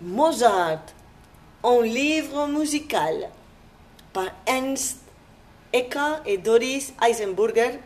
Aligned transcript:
Mozart, 0.00 0.94
un 1.64 1.82
livre 1.82 2.46
musical 2.46 3.30
par 4.12 4.28
Ernst 4.46 4.98
Eka 5.72 6.22
et 6.24 6.38
Doris 6.38 6.92
Eisenburger 7.04 7.80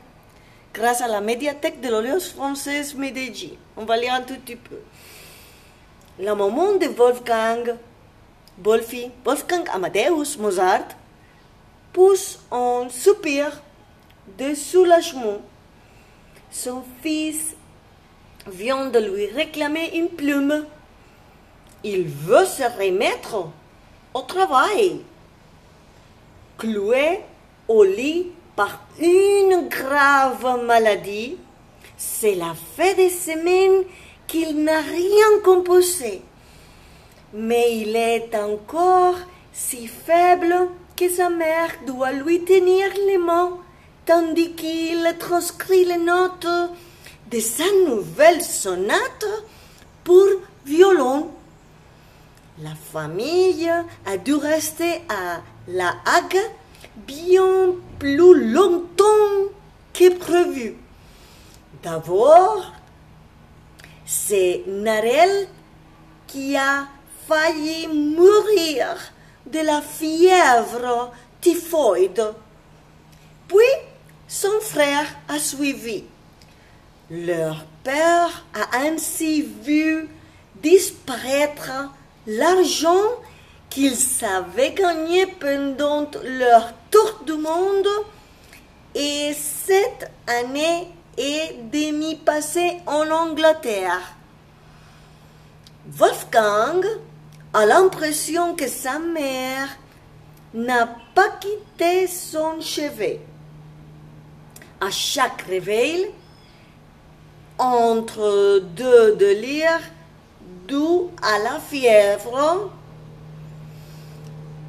grâce 0.75 1.01
à 1.01 1.09
la 1.09 1.23
médiathèque 1.23 1.81
de 1.81 1.89
l'Orléans 1.89 2.21
française 2.21 2.95
Medellin. 2.95 3.57
On 3.79 3.87
va 3.87 3.97
lire 3.97 4.13
un 4.13 4.21
tout 4.21 4.35
petit 4.35 4.57
peu. 4.57 4.77
La 6.19 6.35
maman 6.35 6.75
de 6.75 6.87
Wolfgang, 6.89 7.77
Wolfgang 8.63 9.67
Amadeus 9.73 10.37
Mozart, 10.39 10.89
pousse 11.95 12.41
un 12.51 12.89
soupir 12.91 13.63
de 14.39 14.55
soulagement. 14.55 15.39
Son 16.51 16.83
fils 17.03 17.57
vient 18.47 18.91
de 18.91 18.99
lui 18.99 19.29
réclamer 19.29 19.97
une 19.97 20.11
plume. 20.11 20.67
Il 21.85 22.05
veut 22.07 22.45
se 22.45 22.63
remettre 22.63 23.49
au 24.15 24.21
travail. 24.23 25.01
Cloué 26.59 27.21
au 27.69 27.83
lit 27.83 28.29
par 28.55 28.81
une 29.01 29.69
grave 29.69 30.65
maladie, 30.65 31.39
c'est 31.97 32.35
la 32.35 32.55
fait 32.77 32.95
des 32.95 33.11
semaines 33.11 33.85
qu'il 34.27 34.63
n'a 34.63 34.81
rien 34.81 35.41
composé. 35.45 36.23
Mais 37.33 37.79
il 37.79 37.97
est 37.97 38.35
encore 38.35 39.17
si 39.53 39.87
faible 39.87 40.69
que 40.97 41.09
sa 41.09 41.31
mère 41.31 41.71
doit 41.87 42.13
lui 42.13 42.45
tenir 42.45 42.89
les 43.07 43.19
mains 43.19 43.59
tandis 44.05 44.53
qu'il 44.53 45.17
transcrit 45.19 45.85
les 45.85 45.99
notes 45.99 46.47
de 47.31 47.41
sa 47.41 47.65
nouvelle 47.87 48.43
sonate 48.43 49.27
pour 50.05 50.27
violon. 50.65 51.31
La 52.59 52.75
famille 52.75 53.71
a 54.05 54.17
dû 54.19 54.35
rester 54.35 55.03
à 55.09 55.41
La 55.69 55.95
Hague 56.05 56.39
bien 56.97 57.75
plus 57.99 58.53
longtemps 58.53 59.49
que 59.95 60.19
prévu. 60.19 60.77
D'abord, 61.83 62.73
c'est 64.05 64.65
Narel 64.67 65.49
qui 66.27 66.55
a 66.57 66.89
failli 67.27 67.89
mourir 67.89 68.99
de 69.47 69.61
la 69.61 69.81
fièvre 69.81 71.11
typhoïde. 71.41 72.35
Puis, 73.49 73.59
son 74.29 74.61
frère 74.61 75.07
a 75.29 75.39
suivi. 75.39 76.05
Leur 77.11 77.65
père 77.83 78.45
a 78.55 78.79
ainsi 78.79 79.43
vu 79.43 80.09
disparaître 80.63 81.91
l'argent 82.27 83.03
qu'ils 83.71 84.25
avaient 84.25 84.73
gagné 84.73 85.27
pendant 85.27 86.11
leur 86.25 86.73
tour 86.91 87.23
du 87.27 87.33
monde 87.33 87.89
et 88.95 89.33
cette 89.35 90.11
année 90.27 90.89
et 91.17 91.57
demie 91.73 92.17
passée 92.17 92.81
en 92.87 93.11
Angleterre. 93.11 94.15
Wolfgang 95.87 96.85
a 97.55 97.67
l'impression 97.67 98.55
que 98.55 98.69
sa 98.69 98.99
mère 98.99 99.69
n'a 100.55 100.87
pas 101.15 101.29
quitté 101.41 102.07
son 102.07 102.61
chevet. 102.61 103.21
À 104.81 104.91
chaque 104.91 105.43
réveil, 105.43 106.11
entre 107.59 108.61
deux 108.61 109.17
délires, 109.17 109.81
à 110.75 111.39
la 111.39 111.59
fièvre, 111.61 112.71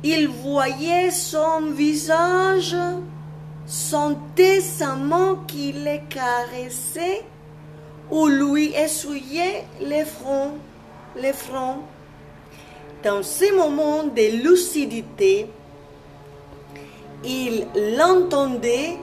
il 0.04 0.28
voyait 0.28 1.12
son 1.12 1.72
visage, 1.72 2.76
sentait 3.66 4.60
sa 4.60 4.96
main 4.96 5.40
qui 5.48 5.72
le 5.72 6.00
caressait 6.10 7.24
ou 8.12 8.28
lui 8.28 8.74
essuyait 8.76 9.66
les 9.80 10.04
fronts, 10.04 10.58
les 11.16 11.34
fronts. 11.34 11.80
Dans 13.04 13.24
ces 13.24 13.52
moments 13.52 14.04
de 14.04 14.44
lucidité, 14.44 15.48
il 17.24 17.66
l'entendait 17.98 18.98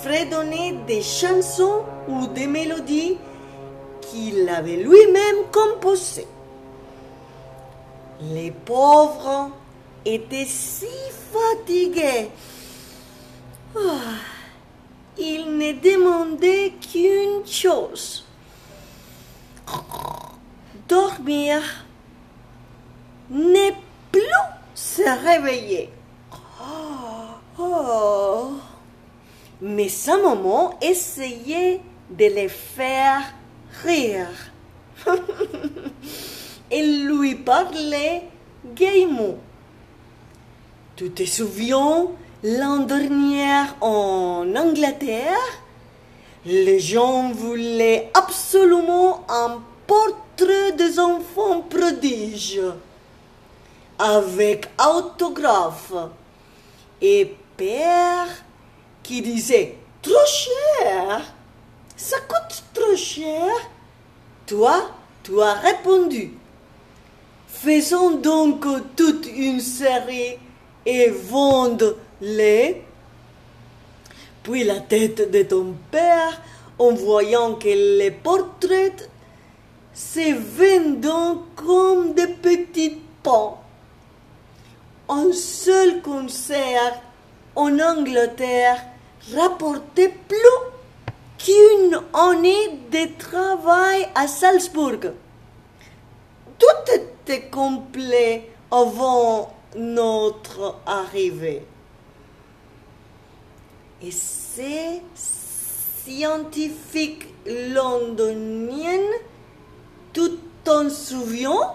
fredonner 0.00 0.78
des 0.86 1.02
chansons 1.02 1.82
ou 2.08 2.26
des 2.28 2.46
mélodies 2.46 3.18
qu'il 4.00 4.48
avait 4.48 4.76
lui-même 4.76 5.44
composées. 5.52 6.26
Les 8.20 8.50
pauvres 8.50 9.50
étaient 10.04 10.44
si 10.44 10.86
fatigués. 11.32 12.30
Ah, 13.76 14.18
ils 15.16 15.56
ne 15.56 15.72
demandaient 15.72 16.72
qu'une 16.80 17.46
chose. 17.46 18.26
Dormir. 20.88 21.60
Ne 23.30 23.70
plus 24.10 24.22
se 24.74 25.02
réveiller. 25.02 25.90
Oh. 27.60 28.52
Mais 29.60 29.88
sa 29.88 30.16
maman 30.16 30.78
essayait 30.80 31.80
de 32.10 32.24
les 32.24 32.48
faire 32.48 33.22
rire. 33.84 34.28
Elle 36.70 37.06
lui 37.06 37.34
parlait 37.34 38.24
gaiement. 38.74 39.36
Tu 40.96 41.10
te 41.10 41.24
souviens, 41.24 42.08
l'an 42.42 42.78
dernier 42.78 43.64
en 43.80 44.44
Angleterre, 44.54 45.62
les 46.44 46.80
gens 46.80 47.30
voulaient 47.30 48.10
absolument 48.14 49.24
un 49.28 49.60
portrait 49.86 50.72
des 50.72 50.98
enfants 50.98 51.60
prodiges 51.62 52.60
avec 53.98 54.68
autographe 54.78 55.92
et 57.00 57.36
père 57.56 58.28
qui 59.02 59.22
disait 59.22 59.76
trop 60.00 60.26
cher, 60.26 61.20
ça 61.96 62.16
coûte 62.20 62.62
trop 62.72 62.96
cher. 62.96 63.48
Toi, 64.46 64.90
tu 65.22 65.40
as 65.42 65.54
répondu. 65.54 66.37
Faisons 67.60 68.12
donc 68.12 68.64
toute 68.94 69.26
une 69.26 69.58
série 69.58 70.38
et 70.86 71.10
vendons-les. 71.10 72.82
Puis 74.44 74.62
la 74.62 74.78
tête 74.78 75.28
de 75.28 75.42
ton 75.42 75.74
père, 75.90 76.40
en 76.78 76.92
voyant 76.92 77.54
que 77.54 77.98
les 77.98 78.12
portraits 78.12 79.10
se 79.92 80.34
vendent 80.34 81.42
comme 81.56 82.14
des 82.14 82.28
petits 82.28 82.96
pains. 83.24 83.54
Un 85.08 85.32
seul 85.32 86.00
concert 86.00 87.02
en 87.56 87.76
Angleterre 87.80 88.84
rapportait 89.34 90.14
plus 90.28 90.36
qu'une 91.38 92.00
année 92.14 92.78
de 92.92 93.18
travail 93.18 94.06
à 94.14 94.28
Salzbourg. 94.28 95.10
Tout 96.56 96.92
était 97.28 97.48
complet 97.48 98.48
avant 98.70 99.54
notre 99.76 100.76
arrivée. 100.86 101.62
Et 104.02 104.10
ces 104.10 105.02
scientifiques 105.14 107.26
londoniennes, 107.46 109.12
tu 110.14 110.22
t'en 110.64 110.88
souviens 110.88 111.74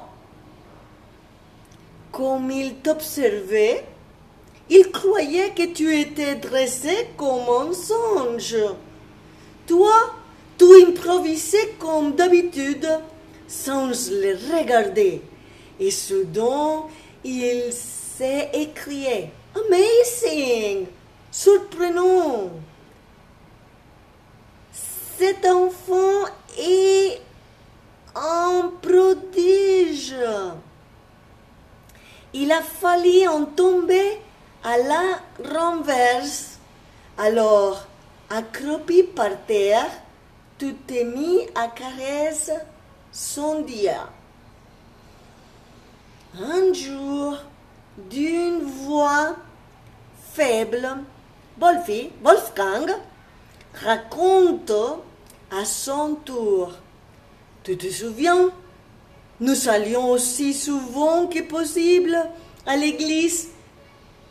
Comme 2.12 2.50
ils 2.50 2.76
t'observaient, 2.76 3.86
ils 4.70 4.90
croyaient 4.92 5.54
que 5.54 5.72
tu 5.72 5.96
étais 5.96 6.36
dressé 6.36 7.10
comme 7.16 7.70
un 7.70 7.74
songe. 7.74 8.58
Toi, 9.68 10.16
tu 10.58 10.66
improvisais 10.84 11.76
comme 11.78 12.16
d'habitude, 12.16 12.88
sans 13.48 13.92
les 14.10 14.34
regarder. 14.34 15.22
Et 15.84 15.92
soudain, 15.92 16.86
il 17.26 17.74
s'est 17.74 18.50
écrié 18.54 19.30
Amazing! 19.54 20.88
Surprenant! 21.30 22.52
Cet 24.72 25.46
enfant 25.46 26.24
est 26.58 27.20
un 28.16 28.72
prodige. 28.82 30.16
Il 32.34 32.50
a 32.54 32.62
fallu 32.62 33.28
en 33.28 33.44
tomber 33.44 34.22
à 34.64 34.78
la 34.78 35.20
renverse. 35.54 36.60
Alors, 37.18 37.86
accroupi 38.30 39.04
par 39.04 39.32
terre, 39.46 39.92
tu 40.58 40.76
t'es 40.76 41.04
mis 41.04 41.42
à 41.54 41.68
caresser 41.68 42.54
son 43.12 43.64
dia. 43.64 44.08
Un 46.42 46.74
jour, 46.74 47.38
d'une 48.10 48.64
voix 48.64 49.36
faible, 50.34 50.90
Wolfgang, 51.60 52.92
raconte 53.76 54.72
à 55.52 55.64
son 55.64 56.16
tour. 56.26 56.72
Tu 57.62 57.78
te 57.78 57.88
souviens? 57.88 58.50
Nous 59.42 59.70
allions 59.70 60.10
aussi 60.10 60.56
souvent 60.56 61.28
que 61.28 61.44
possible 61.44 62.18
à 62.66 62.78
l'église, 62.78 63.50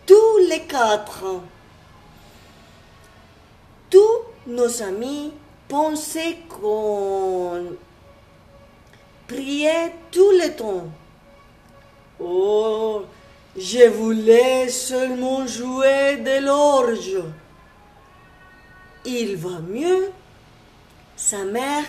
tous 0.05 0.39
les 0.49 0.63
quatre. 0.63 1.25
Tous 3.91 4.19
nos 4.49 4.83
amis 4.83 5.33
pensaient 5.69 6.39
qu'on 6.49 7.77
priait 9.29 9.95
tout 10.11 10.33
le 10.33 10.53
temps. 10.57 10.89
Oh, 12.25 13.03
je 13.57 13.89
voulais 13.89 14.69
seulement 14.69 15.47
jouer 15.47 16.17
de 16.17 16.45
l'orge. 16.45 17.23
Il 19.05 19.37
va 19.37 19.59
mieux. 19.61 20.11
Sa 21.17 21.45
mère 21.45 21.85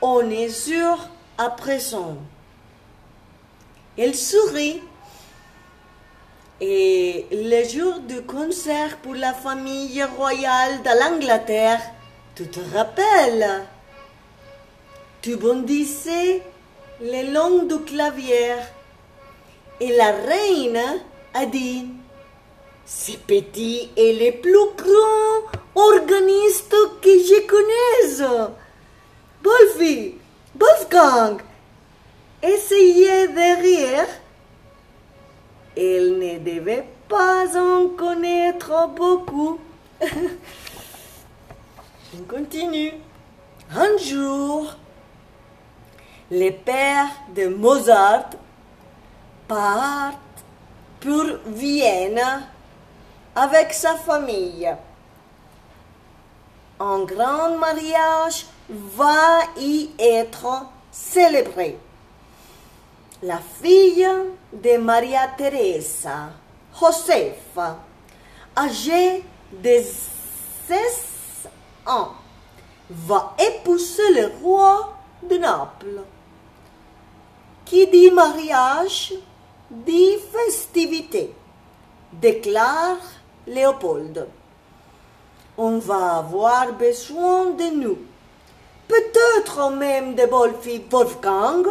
en 0.00 0.28
est 0.30 0.48
sûre 0.48 1.08
à 1.36 1.50
présent. 1.50 2.16
Elle 3.98 4.14
sourit. 4.14 4.82
Et 6.60 7.26
le 7.30 7.68
jour 7.68 7.98
du 8.00 8.22
concert 8.22 8.96
pour 8.98 9.14
la 9.14 9.34
famille 9.34 10.02
royale 10.04 10.82
de 10.82 10.90
l'Angleterre, 11.00 11.80
tu 12.34 12.48
te 12.48 12.60
rappelles? 12.74 13.64
Tu 15.20 15.36
bondissais 15.36 16.42
le 17.00 17.32
long 17.32 17.64
du 17.64 17.78
clavier 17.84 18.54
et 19.80 19.96
la 19.96 20.12
reine 20.12 21.00
a 21.32 21.46
dit 21.46 21.88
Ce 22.86 23.12
petit 23.12 23.90
est 23.96 24.12
le 24.12 24.40
plus 24.40 24.68
grand 24.76 25.50
organiste 25.74 26.76
que 27.02 27.10
je 27.10 27.46
connaisse. 27.46 28.22
Wolfie, 29.42 30.14
Wolfgang, 30.58 31.40
essayez 32.42 33.28
de 33.28 33.62
rire. 33.62 34.06
Elle 35.76 36.18
ne 36.18 36.38
devait 36.38 36.86
pas 37.08 37.46
en 37.58 37.88
connaître 37.88 38.88
beaucoup. 38.94 39.58
On 42.16 42.22
continue. 42.28 42.92
Un 43.74 43.96
jour, 43.98 44.76
le 46.30 46.50
père 46.50 47.08
de 47.34 47.48
Mozart 47.48 48.30
part 49.54 50.14
pour 51.00 51.26
Vienne 51.46 52.20
avec 53.36 53.72
sa 53.72 53.94
famille. 53.94 54.68
Un 56.80 57.04
grand 57.04 57.56
mariage 57.56 58.46
va 58.68 59.42
y 59.56 59.90
être 59.96 60.66
célébré. 60.90 61.78
La 63.22 63.38
fille 63.38 64.08
de 64.52 64.76
Maria 64.76 65.28
Teresa, 65.38 66.30
Josefa, 66.76 67.78
âgée 68.56 69.22
de 69.52 69.76
16 70.66 71.48
ans, 71.86 72.10
va 72.90 73.36
épouser 73.38 74.10
le 74.14 74.32
roi 74.42 74.94
de 75.22 75.36
Naples. 75.36 76.02
Qui 77.64 77.86
dit 77.86 78.10
mariage 78.10 79.14
dit 79.86 80.16
festivité, 80.32 81.32
déclare 82.12 82.98
Léopold. 83.46 84.26
On 85.58 85.78
va 85.78 86.18
avoir 86.18 86.72
besoin 86.72 87.50
de 87.50 87.64
nous. 87.74 87.98
Peut-être 88.88 89.70
même 89.70 90.14
de 90.14 90.24
Wolfgang 90.90 91.66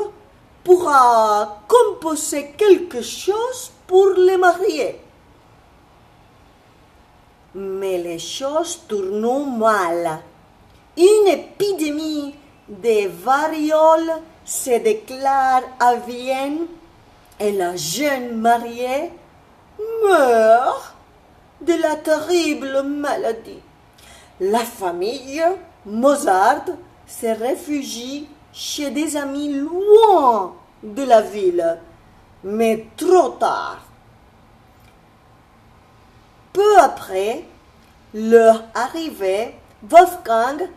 pourra 0.64 1.60
composer 1.68 2.54
quelque 2.58 3.02
chose 3.02 3.72
pour 3.88 4.10
les 4.18 4.38
marier. 4.38 5.00
Mais 7.56 7.98
les 7.98 8.20
choses 8.20 8.82
tournent 8.88 9.58
mal. 9.58 10.20
Une 10.98 11.28
épidémie 11.28 12.36
de 12.68 13.08
variole 13.08 14.22
se 14.46 14.78
déclare 14.80 15.64
à 15.80 15.96
Vienne 15.96 16.68
et 17.40 17.52
la 17.52 17.76
jeune 17.76 18.38
mariée 18.40 19.12
meurt 20.04 20.96
de 21.62 21.74
la 21.82 21.96
terrible 21.96 22.84
maladie. 22.84 23.62
La 24.40 24.60
famille 24.60 25.44
Mozart 25.86 26.66
se 27.08 27.28
réfugie 27.28 28.28
chez 28.52 28.92
des 28.92 29.18
amis 29.18 29.54
loin 29.54 30.54
de 30.84 31.04
la 31.04 31.22
ville, 31.22 31.80
mais 32.44 32.88
trop 32.98 33.30
tard. 33.30 33.80
Peu 36.52 36.78
après 36.80 37.46
leur 38.14 38.64
arrivée, 38.76 39.56
Wolfgang 39.82 40.70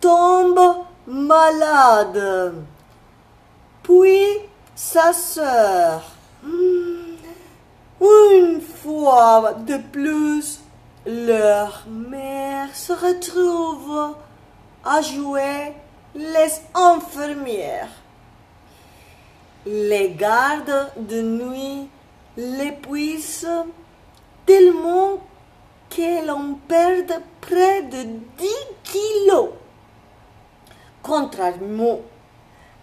tombe 0.00 0.60
malade. 1.06 2.54
Puis 3.82 4.26
sa 4.74 5.12
sœur. 5.12 6.02
Une 8.00 8.60
fois 8.60 9.54
de 9.66 9.78
plus, 9.92 10.60
leur 11.06 11.84
mère 11.88 12.74
se 12.74 12.92
retrouve 12.92 14.16
à 14.84 15.00
jouer 15.00 15.72
les 16.14 16.60
infirmières. 16.74 17.88
Les 19.66 20.10
gardes 20.10 20.92
de 20.96 21.22
nuit 21.22 21.88
l'épuisent 22.36 23.48
tellement 24.44 25.18
qu'elle 25.88 26.30
en 26.30 26.54
perd 26.68 27.12
près 27.40 27.82
de 27.82 28.02
10 28.02 28.48
kilos. 28.82 29.50
Contrairement 31.02 32.00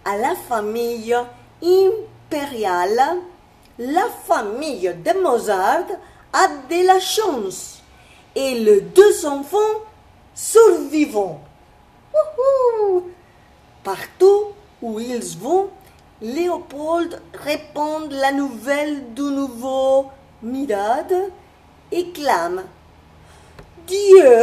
à 0.05 0.17
la 0.17 0.35
famille 0.35 1.15
impériale, 1.63 3.17
la 3.77 4.07
famille 4.25 4.93
de 5.05 5.21
Mozart 5.21 5.85
a 6.33 6.47
de 6.69 6.87
la 6.87 6.99
chance 6.99 7.81
et 8.35 8.55
les 8.55 8.81
deux 8.81 9.25
enfants 9.25 9.57
survivent. 10.33 11.35
Partout 13.83 14.47
où 14.81 14.99
ils 14.99 15.37
vont, 15.37 15.69
Léopold 16.21 17.19
répand 17.33 18.11
la 18.11 18.31
nouvelle 18.31 19.13
du 19.13 19.23
nouveau 19.23 20.05
mirade 20.43 21.31
et 21.91 22.11
clame 22.11 22.63
Dieu 23.87 24.37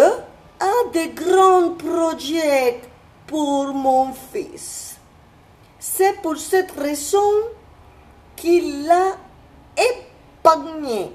a 0.60 0.72
de 0.92 1.14
grands 1.14 1.70
projets 1.74 2.80
pour 3.26 3.72
mon 3.72 4.12
fils. 4.12 4.97
C'est 5.78 6.20
pour 6.22 6.36
cette 6.36 6.72
raison 6.72 7.30
qu'il 8.36 8.84
l'a 8.86 9.16
épargné. 9.76 11.12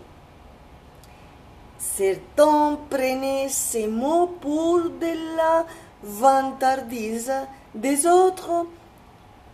Certains 1.78 2.80
prenaient 2.90 3.50
ces 3.50 3.88
mots 3.88 4.28
pour 4.40 4.80
de 4.80 5.36
la 5.38 5.66
vantardise, 6.02 7.34
des 7.76 8.08
autres 8.08 8.66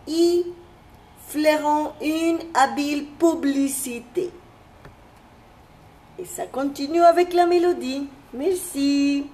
y 0.06 0.46
flairant 1.26 1.92
une 2.00 2.38
habile 2.54 3.06
publicité. 3.18 4.30
Et 6.18 6.24
ça 6.24 6.46
continue 6.46 7.02
avec 7.02 7.32
la 7.32 7.46
mélodie. 7.46 8.08
Merci. 8.32 9.26